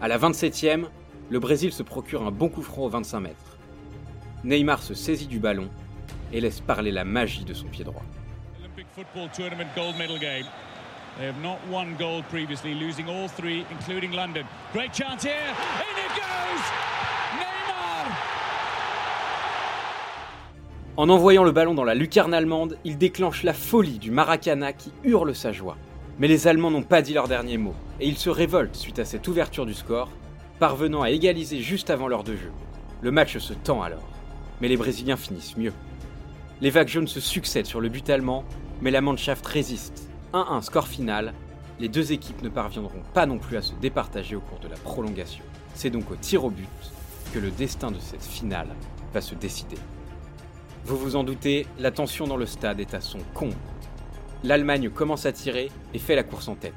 À 0.00 0.06
la 0.06 0.16
27e, 0.16 0.84
le 1.28 1.38
Brésil 1.40 1.72
se 1.72 1.82
procure 1.82 2.22
un 2.22 2.30
bon 2.30 2.48
coup 2.48 2.62
franc 2.62 2.82
aux 2.82 2.88
25 2.88 3.18
mètres. 3.18 3.58
Neymar 4.44 4.80
se 4.80 4.94
saisit 4.94 5.26
du 5.26 5.40
ballon 5.40 5.68
et 6.32 6.40
laisse 6.40 6.60
parler 6.60 6.92
la 6.92 7.04
magie 7.04 7.44
de 7.44 7.52
son 7.52 7.66
pied 7.66 7.82
droit. 7.82 8.04
Olympic 8.60 8.86
football 8.94 9.28
tournament 9.36 9.68
gold 9.74 9.96
medal 9.98 10.20
game. 10.20 10.46
They 11.18 11.26
have 11.26 11.42
not 11.42 11.58
won 11.68 11.96
gold 11.98 12.24
previously, 12.30 12.74
losing 12.74 13.08
all 13.08 13.28
three, 13.28 13.64
including 13.72 14.12
London. 14.12 14.44
Great 14.72 14.92
chance 14.94 15.24
here. 15.24 15.32
In 15.32 15.98
it 15.98 16.14
goes! 16.14 16.62
Neymar! 17.34 18.16
En 20.96 21.08
envoyant 21.08 21.42
le 21.42 21.50
ballon 21.50 21.74
dans 21.74 21.82
la 21.82 21.96
lucarne 21.96 22.34
allemande, 22.34 22.78
il 22.84 22.98
déclenche 22.98 23.42
la 23.42 23.52
folie 23.52 23.98
du 23.98 24.12
Maracana 24.12 24.72
qui 24.72 24.92
hurle 25.02 25.34
sa 25.34 25.50
joie. 25.50 25.76
Mais 26.18 26.26
les 26.28 26.48
Allemands 26.48 26.70
n'ont 26.70 26.82
pas 26.82 27.00
dit 27.00 27.14
leur 27.14 27.28
dernier 27.28 27.58
mot, 27.58 27.74
et 28.00 28.08
ils 28.08 28.18
se 28.18 28.30
révoltent 28.30 28.74
suite 28.74 28.98
à 28.98 29.04
cette 29.04 29.28
ouverture 29.28 29.66
du 29.66 29.74
score, 29.74 30.10
parvenant 30.58 31.02
à 31.02 31.10
égaliser 31.10 31.60
juste 31.60 31.90
avant 31.90 32.08
l'heure 32.08 32.24
de 32.24 32.34
jeu. 32.34 32.50
Le 33.02 33.12
match 33.12 33.38
se 33.38 33.52
tend 33.52 33.82
alors, 33.82 34.08
mais 34.60 34.66
les 34.66 34.76
Brésiliens 34.76 35.16
finissent 35.16 35.56
mieux. 35.56 35.72
Les 36.60 36.70
vagues 36.70 36.88
jaunes 36.88 37.06
se 37.06 37.20
succèdent 37.20 37.66
sur 37.66 37.80
le 37.80 37.88
but 37.88 38.10
allemand, 38.10 38.44
mais 38.80 38.90
la 38.90 39.00
Mannschaft 39.00 39.46
résiste. 39.46 40.10
1-1 40.32 40.62
score 40.62 40.88
final, 40.88 41.34
les 41.78 41.88
deux 41.88 42.10
équipes 42.10 42.42
ne 42.42 42.48
parviendront 42.48 43.02
pas 43.14 43.26
non 43.26 43.38
plus 43.38 43.56
à 43.56 43.62
se 43.62 43.74
départager 43.74 44.34
au 44.34 44.40
cours 44.40 44.58
de 44.58 44.66
la 44.66 44.76
prolongation. 44.76 45.44
C'est 45.74 45.90
donc 45.90 46.10
au 46.10 46.16
tir 46.16 46.44
au 46.44 46.50
but 46.50 46.68
que 47.32 47.38
le 47.38 47.52
destin 47.52 47.92
de 47.92 48.00
cette 48.00 48.24
finale 48.24 48.74
va 49.14 49.20
se 49.20 49.36
décider. 49.36 49.78
Vous 50.84 50.96
vous 50.96 51.14
en 51.14 51.22
doutez, 51.22 51.66
la 51.78 51.92
tension 51.92 52.26
dans 52.26 52.36
le 52.36 52.46
stade 52.46 52.80
est 52.80 52.94
à 52.94 53.00
son 53.00 53.20
comble. 53.34 53.54
L'Allemagne 54.44 54.88
commence 54.88 55.26
à 55.26 55.32
tirer 55.32 55.70
et 55.94 55.98
fait 55.98 56.14
la 56.14 56.22
course 56.22 56.46
en 56.46 56.54
tête. 56.54 56.72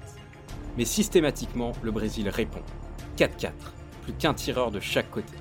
Mais 0.77 0.86
systématiquement, 0.86 1.74
le 1.84 1.91
Brésil 1.91 2.27
répond. 2.27 2.63
4-4, 3.18 3.51
plus 4.01 4.13
qu'un 4.13 4.34
tireur 4.34 4.72
de 4.72 4.80
chaque 4.80 5.12
côté. 5.12 5.34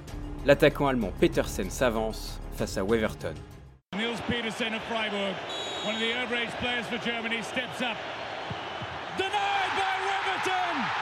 L'attaquant 0.45 0.87
allemand 0.87 1.13
Petersen 1.19 1.71
s'avance 1.71 2.39
face 2.57 2.77
à 2.77 2.85
Weverton. 2.85 3.35
Niels 3.97 4.21
Petersen 4.29 4.75
of 4.75 4.83
Freiburg, 4.83 5.35
one 5.87 5.95
of 5.95 6.01
the 6.01 6.13
overage 6.25 6.55
players 6.61 6.85
for 6.85 6.99
Germany, 7.03 7.43
steps 7.43 7.81
up. 7.81 7.97
Denied 9.17 9.73
by 9.77 9.97
Weverton! 10.05 11.01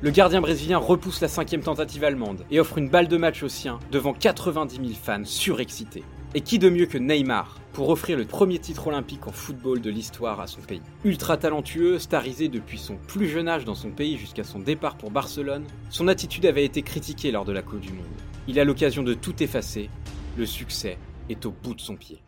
Le 0.00 0.10
gardien 0.10 0.40
brésilien 0.40 0.78
repousse 0.78 1.20
la 1.20 1.28
cinquième 1.28 1.62
tentative 1.62 2.04
allemande 2.04 2.44
et 2.50 2.60
offre 2.60 2.78
une 2.78 2.88
balle 2.88 3.08
de 3.08 3.16
match 3.16 3.42
aux 3.42 3.48
siens 3.48 3.80
devant 3.90 4.14
90 4.14 4.76
000 4.76 4.88
fans 4.94 5.24
surexcités. 5.24 6.04
Et 6.34 6.42
qui 6.42 6.58
de 6.58 6.68
mieux 6.68 6.84
que 6.84 6.98
Neymar 6.98 7.56
pour 7.72 7.88
offrir 7.88 8.18
le 8.18 8.26
premier 8.26 8.58
titre 8.58 8.88
olympique 8.88 9.26
en 9.26 9.32
football 9.32 9.80
de 9.80 9.88
l'histoire 9.88 10.40
à 10.40 10.46
son 10.46 10.60
pays? 10.60 10.82
Ultra 11.04 11.38
talentueux, 11.38 11.98
starisé 11.98 12.48
depuis 12.48 12.76
son 12.78 12.96
plus 12.96 13.28
jeune 13.28 13.48
âge 13.48 13.64
dans 13.64 13.74
son 13.74 13.90
pays 13.90 14.18
jusqu'à 14.18 14.44
son 14.44 14.58
départ 14.58 14.96
pour 14.96 15.10
Barcelone, 15.10 15.64
son 15.88 16.06
attitude 16.06 16.44
avait 16.44 16.66
été 16.66 16.82
critiquée 16.82 17.30
lors 17.30 17.46
de 17.46 17.52
la 17.52 17.62
Coupe 17.62 17.80
du 17.80 17.92
Monde. 17.92 18.04
Il 18.46 18.60
a 18.60 18.64
l'occasion 18.64 19.02
de 19.02 19.14
tout 19.14 19.42
effacer, 19.42 19.88
le 20.36 20.44
succès 20.44 20.98
est 21.30 21.46
au 21.46 21.50
bout 21.50 21.74
de 21.74 21.80
son 21.80 21.96
pied. 21.96 22.20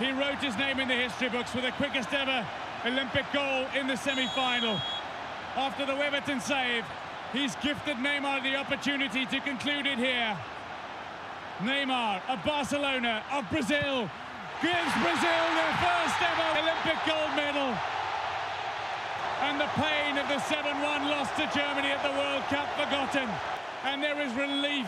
He 0.00 0.10
wrote 0.10 0.42
his 0.42 0.56
name 0.58 0.80
in 0.80 0.88
the 0.88 0.98
history 0.98 1.28
books 1.28 1.52
the 1.52 1.72
quickest 1.76 2.12
ever 2.12 2.44
Olympic 2.84 3.24
goal 3.32 3.66
in 3.78 3.86
semi-final. 3.96 4.80
After 5.56 5.86
the 5.86 5.94
save, 6.40 6.84
he's 7.32 7.54
gifted 7.62 7.98
Neymar 7.98 8.42
the 8.42 8.56
opportunity 8.56 9.26
to 9.26 9.38
conclude 9.40 9.86
it 9.86 9.98
here. 9.98 10.36
Neymar 11.62 12.20
of 12.28 12.42
Barcelona 12.44 13.22
of 13.30 13.48
Brazil 13.48 14.10
gives 14.60 14.92
Brazil 14.98 15.44
their 15.54 15.74
first 15.78 16.18
ever 16.18 16.48
Olympic 16.58 16.98
gold 17.06 17.32
medal. 17.38 17.70
And 19.46 19.60
the 19.60 19.70
pain 19.78 20.18
of 20.18 20.26
the 20.26 20.40
7-1 20.42 21.10
loss 21.10 21.28
to 21.38 21.46
Germany 21.54 21.90
at 21.94 22.02
the 22.02 22.10
World 22.18 22.42
Cup 22.50 22.66
forgotten. 22.74 23.28
And 23.84 24.02
there 24.02 24.20
is 24.20 24.32
relief 24.34 24.86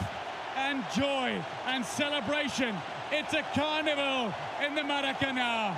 and 0.57 0.83
joy 0.97 1.41
and 1.69 1.85
celebration. 1.85 2.75
It's 3.13 3.35
a 3.35 3.43
carnival 3.55 4.33
in 4.65 4.75
the 4.75 4.83
Maracanã. 4.83 5.75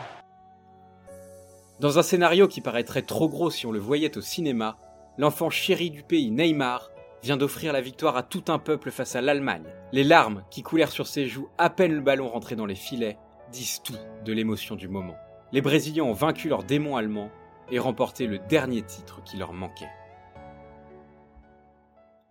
Dans 1.78 1.98
un 1.98 2.02
scénario 2.02 2.48
qui 2.48 2.62
paraîtrait 2.62 3.02
trop 3.02 3.28
gros 3.28 3.50
si 3.50 3.66
on 3.66 3.72
le 3.72 3.78
voyait 3.78 4.16
au 4.16 4.22
cinéma, 4.22 4.78
l'enfant 5.18 5.50
chéri 5.50 5.90
du 5.90 6.02
pays 6.02 6.30
Neymar 6.30 6.88
vient 7.22 7.36
d'offrir 7.36 7.72
la 7.72 7.80
victoire 7.80 8.16
à 8.16 8.22
tout 8.22 8.44
un 8.48 8.58
peuple 8.58 8.90
face 8.90 9.16
à 9.16 9.20
l'Allemagne. 9.20 9.64
Les 9.92 10.02
larmes 10.02 10.44
qui 10.50 10.62
coulèrent 10.62 10.90
sur 10.90 11.06
ses 11.06 11.26
joues 11.26 11.48
à 11.58 11.70
peine 11.70 11.92
le 11.92 12.00
ballon 12.00 12.28
rentré 12.28 12.56
dans 12.56 12.66
les 12.66 12.74
filets 12.74 13.18
disent 13.52 13.82
tout 13.82 13.96
de 14.24 14.32
l'émotion 14.32 14.74
du 14.74 14.88
moment. 14.88 15.16
Les 15.52 15.60
Brésiliens 15.60 16.02
ont 16.02 16.12
vaincu 16.12 16.48
leur 16.48 16.64
démon 16.64 16.96
allemand 16.96 17.30
et 17.70 17.78
remporté 17.78 18.26
le 18.26 18.38
dernier 18.38 18.82
titre 18.82 19.22
qui 19.24 19.36
leur 19.36 19.52
manquait. 19.52 19.90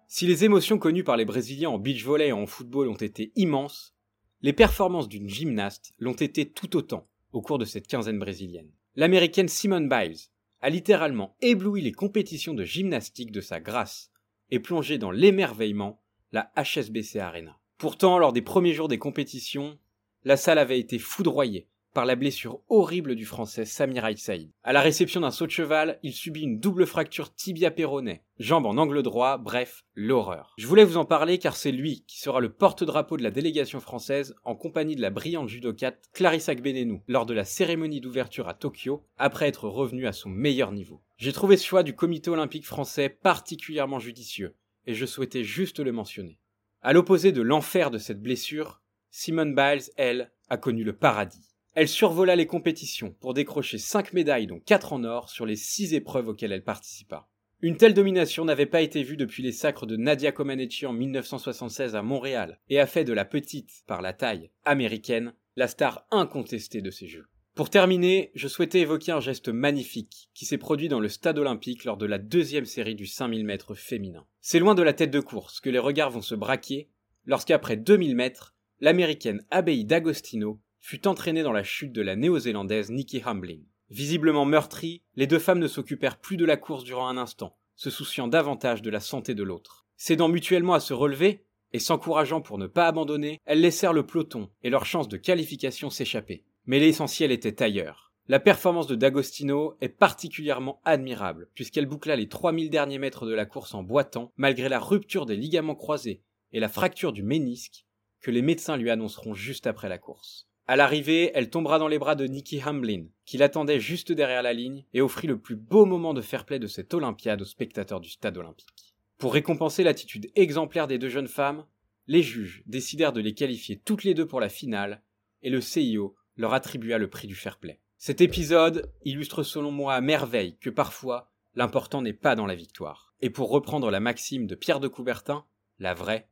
Si 0.08 0.28
les 0.28 0.44
émotions 0.44 0.78
connues 0.78 1.04
par 1.04 1.18
les 1.18 1.26
Brésiliens 1.26 1.70
en 1.70 1.80
beach 1.80 2.04
volley 2.04 2.28
et 2.28 2.34
en 2.34 2.46
football 2.46 2.90
ont 2.90 2.94
été 2.94 3.32
immenses, 3.36 3.96
les 4.42 4.54
performances 4.54 5.08
d'une 5.08 5.30
gymnaste 5.30 5.94
l'ont 5.98 6.14
été 6.14 6.50
tout 6.50 6.76
autant 6.76 7.08
au 7.32 7.42
cours 7.42 7.58
de 7.58 7.66
cette 7.66 7.88
quinzaine 7.88 8.20
brésilienne. 8.20 8.72
L'américaine 8.96 9.48
Simone 9.48 9.90
Biles 9.90 10.20
a 10.62 10.70
littéralement 10.70 11.36
ébloui 11.42 11.82
les 11.82 11.92
compétitions 11.92 12.54
de 12.54 12.64
gymnastique 12.64 13.32
de 13.32 13.42
sa 13.42 13.60
grâce 13.60 14.12
et 14.52 14.60
plongé 14.60 14.98
dans 14.98 15.12
l'émerveillement 15.12 16.02
la 16.36 16.52
HSBC 16.62 17.18
Arena. 17.20 17.58
Pourtant, 17.78 18.20
lors 18.20 18.34
des 18.34 18.42
premiers 18.42 18.74
jours 18.74 18.90
des 18.90 19.00
compétitions, 19.00 19.80
la 20.26 20.36
salle 20.36 20.58
avait 20.58 20.80
été 20.80 21.00
foudroyée 21.00 21.70
par 21.94 22.06
la 22.06 22.18
blessure 22.18 22.60
horrible 22.68 23.16
du 23.16 23.26
français 23.26 23.64
Samir 23.64 24.06
Saïd. 24.18 24.52
À 24.66 24.74
la 24.74 24.82
réception 24.82 25.22
d'un 25.22 25.32
saut 25.32 25.46
de 25.46 25.52
cheval, 25.52 25.98
il 26.04 26.12
subit 26.12 26.42
une 26.42 26.60
double 26.60 26.86
fracture 26.88 27.34
tibia-péroné, 27.34 28.22
jambe 28.38 28.66
en 28.66 28.76
angle 28.76 29.02
droit, 29.02 29.38
bref, 29.38 29.86
l'horreur. 29.94 30.54
Je 30.58 30.68
voulais 30.68 30.84
vous 30.84 30.98
en 30.98 31.06
parler 31.06 31.38
car 31.38 31.56
c'est 31.56 31.72
lui 31.72 32.04
qui 32.06 32.20
sera 32.20 32.42
le 32.42 32.52
porte-drapeau 32.52 33.16
de 33.16 33.24
la 33.24 33.32
délégation 33.32 33.80
française 33.80 34.36
en 34.44 34.56
compagnie 34.56 34.98
de 34.98 35.02
la 35.02 35.12
brillante 35.12 35.48
judokate 35.48 36.10
Clarissa 36.12 36.54
Gbenenou 36.54 37.02
lors 37.08 37.26
de 37.26 37.34
la 37.34 37.46
cérémonie 37.46 38.02
d'ouverture 38.02 38.50
à 38.50 38.56
Tokyo 38.56 39.06
après 39.18 39.48
être 39.48 39.70
revenu 39.70 40.06
à 40.06 40.12
son 40.12 40.28
meilleur 40.28 40.74
niveau. 40.74 41.02
J'ai 41.16 41.32
trouvé 41.32 41.56
ce 41.56 41.66
choix 41.66 41.84
du 41.84 41.96
comité 41.96 42.30
olympique 42.30 42.66
français 42.66 43.08
particulièrement 43.08 44.00
judicieux 44.00 44.54
et 44.88 44.94
je 44.94 45.06
souhaitais 45.06 45.44
juste 45.44 45.80
le 45.80 45.92
mentionner. 45.92 46.40
À 46.82 46.94
l'opposé 46.94 47.32
de 47.32 47.42
l'enfer 47.42 47.92
de 47.92 47.98
cette 47.98 48.22
blessure, 48.22 48.82
Simone 49.10 49.56
Biles, 49.56 49.92
elle, 49.98 50.32
a 50.50 50.58
connu 50.58 50.84
le 50.84 50.94
paradis. 50.94 51.56
Elle 51.74 51.88
survola 51.88 52.36
les 52.36 52.48
compétitions 52.48 53.16
pour 53.20 53.34
décrocher 53.34 53.78
5 53.78 54.14
médailles 54.14 54.48
dont 54.48 54.60
4 54.60 54.94
en 54.94 55.04
or 55.04 55.30
sur 55.30 55.46
les 55.46 55.56
6 55.56 55.94
épreuves 55.94 56.30
auxquelles 56.30 56.52
elle 56.52 56.64
participa. 56.64 57.28
Une 57.62 57.78
telle 57.78 57.94
domination 57.94 58.46
n'avait 58.46 58.66
pas 58.66 58.82
été 58.82 59.02
vue 59.04 59.18
depuis 59.18 59.42
les 59.42 59.52
sacres 59.52 59.86
de 59.86 59.96
Nadia 59.96 60.32
Comaneci 60.32 60.86
en 60.86 60.94
1976 60.94 61.96
à 61.96 62.02
Montréal 62.02 62.60
et 62.70 62.80
a 62.80 62.86
fait 62.86 63.04
de 63.04 63.14
la 63.14 63.26
petite, 63.26 63.84
par 63.88 64.02
la 64.02 64.14
taille, 64.14 64.52
américaine, 64.66 65.34
la 65.56 65.68
star 65.68 66.06
incontestée 66.12 66.82
de 66.82 66.92
ces 66.92 67.08
Jeux. 67.08 67.28
Pour 67.56 67.70
terminer, 67.70 68.32
je 68.36 68.50
souhaitais 68.50 68.82
évoquer 68.82 69.14
un 69.14 69.22
geste 69.22 69.48
magnifique 69.48 70.30
qui 70.34 70.44
s'est 70.44 70.58
produit 70.58 70.90
dans 70.90 71.00
le 71.00 71.08
stade 71.08 71.40
olympique 71.40 71.86
lors 71.86 71.96
de 71.96 72.06
la 72.06 72.18
deuxième 72.18 72.66
série 72.66 72.96
du 72.96 73.08
5000 73.08 73.46
mètres 73.46 73.76
féminin. 73.76 74.26
C'est 74.42 74.60
loin 74.60 74.76
de 74.76 74.82
la 74.82 74.92
tête 74.92 75.10
de 75.10 75.22
course 75.22 75.62
que 75.62 75.70
les 75.70 75.80
regards 75.80 76.12
vont 76.12 76.22
se 76.22 76.36
braquer 76.36 76.90
lorsqu'après 77.26 77.78
2000 77.78 78.14
mètres, 78.14 78.56
l'américaine 78.82 79.42
Abbey 79.52 79.86
D'Agostino 79.86 80.60
fut 80.82 81.08
entraînée 81.08 81.44
dans 81.44 81.54
la 81.54 81.64
chute 81.64 81.94
de 81.94 82.02
la 82.02 82.18
néo-zélandaise 82.18 82.92
Nikki 82.92 83.22
Hamblin. 83.26 83.62
Visiblement 83.90 84.44
meurtries, 84.44 85.02
les 85.16 85.26
deux 85.26 85.40
femmes 85.40 85.60
ne 85.60 85.70
s'occupèrent 85.70 86.20
plus 86.20 86.36
de 86.36 86.44
la 86.44 86.58
course 86.58 86.84
durant 86.84 87.08
un 87.08 87.16
instant, 87.16 87.58
se 87.78 87.90
souciant 87.90 88.28
davantage 88.28 88.82
de 88.82 88.90
la 88.90 89.00
santé 89.00 89.34
de 89.34 89.44
l'autre. 89.44 89.88
Cédant 89.96 90.28
mutuellement 90.28 90.74
à 90.74 90.82
se 90.82 90.94
relever, 90.94 91.46
et 91.72 91.80
s'encourageant 91.80 92.42
pour 92.42 92.58
ne 92.58 92.68
pas 92.68 92.88
abandonner, 92.88 93.40
elles 93.46 93.62
laissèrent 93.62 93.94
le 93.94 94.06
peloton 94.06 94.50
et 94.62 94.70
leur 94.70 94.86
chance 94.86 95.08
de 95.08 95.16
qualification 95.16 95.90
s'échapper. 95.90 96.44
Mais 96.68 96.80
l'essentiel 96.80 97.32
était 97.32 97.62
ailleurs. 97.62 98.14
La 98.28 98.40
performance 98.40 98.88
de 98.88 98.96
D'Agostino 98.96 99.78
est 99.82 99.90
particulièrement 99.90 100.82
admirable, 100.84 101.50
puisqu'elle 101.54 101.86
boucla 101.86 102.16
les 102.16 102.28
3000 102.28 102.72
derniers 102.72 102.98
mètres 102.98 103.28
de 103.28 103.34
la 103.34 103.46
course 103.46 103.76
en 103.76 103.84
boitant, 103.84 104.32
malgré 104.36 104.68
la 104.68 104.80
rupture 104.80 105.28
des 105.28 105.36
ligaments 105.36 105.76
croisés 105.76 106.24
et 106.52 106.60
la 106.60 106.70
fracture 106.70 107.14
du 107.14 107.22
ménisque 107.22 107.86
que 108.22 108.32
les 108.32 108.42
médecins 108.42 108.78
lui 108.78 108.90
annonceront 108.90 109.36
juste 109.36 109.68
après 109.68 109.90
la 109.90 110.00
course. 110.00 110.48
À 110.68 110.76
l'arrivée, 110.76 111.30
elle 111.36 111.52
tombera 111.52 111.78
dans 111.78 111.88
les 111.88 112.00
bras 112.00 112.16
de 112.16 112.26
Nikki 112.26 112.60
Hamblin, 112.66 113.06
qui 113.26 113.38
l'attendait 113.38 113.80
juste 113.80 114.12
derrière 114.12 114.42
la 114.42 114.54
ligne 114.54 114.86
et 114.96 115.02
offrit 115.02 115.28
le 115.28 115.38
plus 115.38 115.56
beau 115.56 115.86
moment 115.86 116.16
de 116.16 116.22
fair-play 116.22 116.58
de 116.58 116.66
cette 116.66 116.96
Olympiade 116.96 117.44
aux 117.44 117.46
spectateurs 117.46 118.00
du 118.00 118.10
stade 118.10 118.38
olympique. 118.38 118.96
Pour 119.20 119.34
récompenser 119.34 119.84
l'attitude 119.84 120.32
exemplaire 120.34 120.88
des 120.88 120.98
deux 120.98 121.10
jeunes 121.10 121.28
femmes, 121.28 121.66
les 122.08 122.24
juges 122.24 122.64
décidèrent 122.66 123.14
de 123.14 123.22
les 123.22 123.36
qualifier 123.36 123.80
toutes 123.86 124.04
les 124.04 124.16
deux 124.16 124.26
pour 124.26 124.40
la 124.40 124.50
finale 124.50 125.04
et 125.44 125.52
le 125.52 125.62
CIO 125.62 126.16
leur 126.38 126.54
attribua 126.54 126.98
le 126.98 127.10
prix 127.10 127.28
du 127.28 127.36
fair-play. 127.36 127.80
Cet 127.98 128.22
épisode 128.22 128.92
illustre 129.04 129.44
selon 129.44 129.72
moi 129.72 129.94
à 129.96 130.02
merveille 130.02 130.58
que 130.60 130.70
parfois 130.70 131.32
l'important 131.56 132.02
n'est 132.02 132.14
pas 132.14 132.36
dans 132.36 132.46
la 132.46 132.56
victoire. 132.56 133.14
Et 133.22 133.30
pour 133.30 133.50
reprendre 133.50 133.90
la 133.90 134.00
maxime 134.00 134.46
de 134.46 134.56
Pierre 134.56 134.80
de 134.80 134.88
Coubertin, 134.88 135.46
la 135.80 135.94
vraie, 135.94 136.28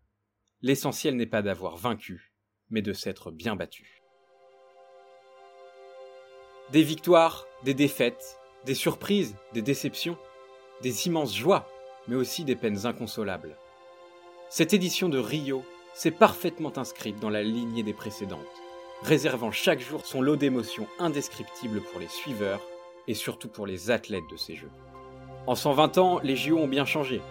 l'essentiel 0.62 1.16
n'est 1.16 1.26
pas 1.26 1.42
d'avoir 1.42 1.78
vaincu, 1.78 2.34
mais 2.70 2.82
de 2.82 2.94
s'être 2.94 3.32
bien 3.32 3.56
battu. 3.56 4.02
Des 6.72 6.84
victoires, 6.84 7.46
des 7.64 7.74
défaites, 7.74 8.40
des 8.66 8.76
surprises, 8.76 9.36
des 9.54 9.62
déceptions, 9.62 10.18
des 10.82 11.08
immenses 11.08 11.36
joies, 11.36 11.68
mais 12.08 12.16
aussi 12.16 12.44
des 12.44 12.56
peines 12.56 12.86
inconsolables. 12.86 13.58
Cette 14.50 14.74
édition 14.74 15.10
de 15.10 15.18
Rio 15.18 15.64
s'est 15.94 16.12
parfaitement 16.12 16.78
inscrite 16.78 17.20
dans 17.20 17.30
la 17.30 17.44
lignée 17.44 17.84
des 17.84 17.94
précédentes, 17.94 18.62
réservant 19.04 19.52
chaque 19.52 19.82
jour 19.82 20.06
son 20.06 20.22
lot 20.22 20.38
d'émotions 20.38 20.88
indescriptibles 20.98 21.82
pour 21.82 22.00
les 22.00 22.08
suiveurs 22.08 22.62
et 23.08 23.14
surtout 23.14 23.50
pour 23.50 23.68
les 23.68 23.92
athlètes 23.92 24.30
de 24.32 24.38
ces 24.38 24.56
Jeux. 24.56 24.72
En 25.46 25.56
120 25.56 25.98
ans, 25.98 26.20
les 26.24 26.38
JO 26.38 26.58
ont 26.58 26.68
bien 26.68 26.86
changé. 26.86 27.22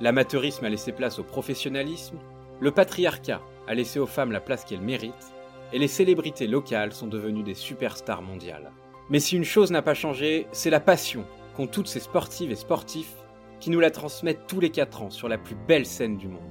L'amateurisme 0.00 0.64
a 0.64 0.68
laissé 0.68 0.92
place 0.92 1.18
au 1.18 1.24
professionnalisme, 1.24 2.18
le 2.60 2.70
patriarcat 2.70 3.42
a 3.66 3.74
laissé 3.74 3.98
aux 3.98 4.06
femmes 4.06 4.30
la 4.30 4.40
place 4.40 4.64
qu'elles 4.64 4.80
méritent, 4.80 5.34
et 5.72 5.78
les 5.78 5.88
célébrités 5.88 6.46
locales 6.46 6.92
sont 6.92 7.08
devenues 7.08 7.42
des 7.42 7.54
superstars 7.54 8.22
mondiales. 8.22 8.70
Mais 9.10 9.18
si 9.18 9.36
une 9.36 9.44
chose 9.44 9.72
n'a 9.72 9.82
pas 9.82 9.94
changé, 9.94 10.46
c'est 10.52 10.70
la 10.70 10.80
passion 10.80 11.24
qu'ont 11.56 11.66
toutes 11.66 11.88
ces 11.88 12.00
sportives 12.00 12.52
et 12.52 12.56
sportifs 12.56 13.16
qui 13.58 13.70
nous 13.70 13.80
la 13.80 13.90
transmettent 13.90 14.46
tous 14.46 14.60
les 14.60 14.70
4 14.70 15.02
ans 15.02 15.10
sur 15.10 15.28
la 15.28 15.36
plus 15.36 15.56
belle 15.66 15.84
scène 15.84 16.16
du 16.16 16.28
monde. 16.28 16.42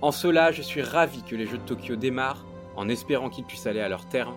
En 0.00 0.12
cela, 0.12 0.50
je 0.50 0.62
suis 0.62 0.82
ravi 0.82 1.22
que 1.22 1.36
les 1.36 1.46
Jeux 1.46 1.58
de 1.58 1.64
Tokyo 1.64 1.96
démarrent, 1.96 2.46
en 2.76 2.88
espérant 2.88 3.30
qu'ils 3.30 3.44
puissent 3.44 3.66
aller 3.66 3.80
à 3.80 3.88
leur 3.88 4.06
terme, 4.06 4.34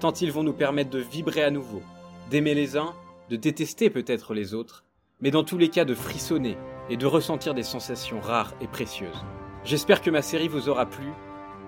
tant 0.00 0.12
ils 0.12 0.32
vont 0.32 0.42
nous 0.42 0.52
permettre 0.52 0.90
de 0.90 0.98
vibrer 0.98 1.42
à 1.42 1.50
nouveau, 1.50 1.82
d'aimer 2.30 2.54
les 2.54 2.76
uns, 2.76 2.94
de 3.30 3.36
détester 3.36 3.90
peut-être 3.90 4.34
les 4.34 4.54
autres, 4.54 4.84
mais 5.20 5.30
dans 5.30 5.44
tous 5.44 5.58
les 5.58 5.68
cas 5.68 5.84
de 5.84 5.94
frissonner 5.94 6.56
et 6.90 6.96
de 6.96 7.06
ressentir 7.06 7.54
des 7.54 7.62
sensations 7.62 8.20
rares 8.20 8.54
et 8.60 8.68
précieuses. 8.68 9.24
J'espère 9.64 10.00
que 10.00 10.10
ma 10.10 10.22
série 10.22 10.48
vous 10.48 10.68
aura 10.68 10.86
plu. 10.86 11.06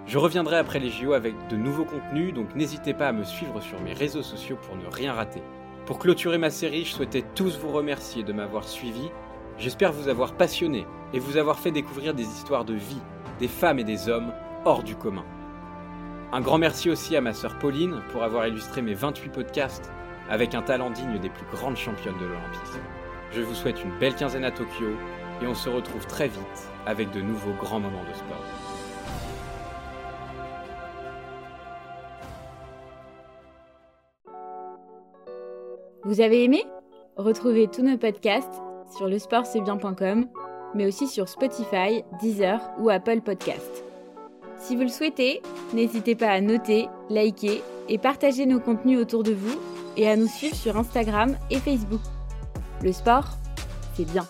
Je 0.07 0.19
reviendrai 0.19 0.57
après 0.57 0.79
les 0.79 0.91
JO 0.91 1.13
avec 1.13 1.35
de 1.49 1.57
nouveaux 1.57 1.85
contenus, 1.85 2.33
donc 2.33 2.55
n'hésitez 2.55 2.95
pas 2.95 3.09
à 3.09 3.13
me 3.13 3.25
suivre 3.25 3.61
sur 3.61 3.81
mes 3.81 3.93
réseaux 3.93 4.23
sociaux 4.23 4.57
pour 4.63 4.77
ne 4.77 4.87
rien 4.87 5.13
rater. 5.13 5.43
Pour 5.87 5.99
clôturer 5.99 6.39
ma 6.39 6.51
série, 6.51 6.85
je 6.85 6.95
souhaitais 6.95 7.25
tous 7.35 7.59
vous 7.59 7.73
remercier 7.73 8.23
de 8.23 8.33
m'avoir 8.33 8.67
suivi. 8.67 9.11
J'espère 9.59 9.93
vous 9.93 10.09
avoir 10.09 10.35
passionné 10.35 10.87
et 11.13 11.19
vous 11.19 11.37
avoir 11.37 11.59
fait 11.59 11.73
découvrir 11.73 12.15
des 12.15 12.25
histoires 12.25 12.65
de 12.65 12.75
vie, 12.75 13.01
des 13.41 13.49
femmes 13.49 13.79
et 13.79 13.85
des 13.85 14.09
hommes 14.09 14.33
hors 14.65 14.83
du 14.83 14.95
commun. 14.95 15.25
Un 16.33 16.41
grand 16.41 16.59
merci 16.59 16.89
aussi 16.91 17.17
à 17.17 17.21
ma 17.21 17.33
sœur 17.33 17.59
Pauline 17.59 18.03
pour 18.13 18.23
avoir 18.23 18.47
illustré 18.47 18.83
mes 18.83 18.95
28 18.95 19.31
podcasts 19.31 19.91
avec 20.29 20.55
un 20.55 20.63
talent 20.63 20.91
digne 20.91 21.19
des 21.19 21.29
plus 21.29 21.45
grandes 21.51 21.77
championnes 21.77 22.19
de 22.21 22.27
l'Olympisme. 22.27 22.79
Je 23.33 23.43
vous 23.43 23.55
souhaite 23.55 23.83
une 23.83 23.99
belle 23.99 24.15
quinzaine 24.15 24.45
à 24.45 24.53
Tokyo 24.53 24.91
et 25.43 25.47
on 25.49 25.55
se 25.55 25.69
retrouve 25.69 26.07
très 26.07 26.29
vite 26.29 26.69
avec 26.87 27.11
de 27.11 27.21
nouveaux 27.21 27.55
grands 27.55 27.81
moments 27.81 28.05
de 28.05 28.15
sport. 28.15 28.45
Vous 36.05 36.21
avez 36.21 36.45
aimé? 36.45 36.65
Retrouvez 37.17 37.67
tous 37.67 37.83
nos 37.83 37.99
podcasts 37.99 38.63
sur 38.97 39.09
lesportcestbien.com, 39.09 40.29
mais 40.77 40.87
aussi 40.87 41.09
sur 41.09 41.29
Spotify, 41.29 42.05
Deezer 42.21 42.61
ou 42.79 42.89
Apple 42.89 43.21
Podcasts. 43.21 43.90
Si 44.61 44.77
vous 44.77 44.83
le 44.83 44.89
souhaitez, 44.89 45.41
n'hésitez 45.73 46.15
pas 46.15 46.29
à 46.29 46.41
noter, 46.41 46.89
liker 47.09 47.63
et 47.89 47.99
partager 47.99 48.47
nos 48.47 48.61
contenus 48.61 49.01
autour 49.01 49.23
de 49.23 49.33
vous 49.33 49.59
et 49.97 50.09
à 50.09 50.17
nous 50.17 50.29
suivre 50.29 50.55
sur 50.55 50.77
Instagram 50.77 51.37
et 51.51 51.59
Facebook. 51.59 52.01
Le 52.83 52.93
sport, 52.93 53.25
c'est 53.97 54.11
bien. 54.11 54.27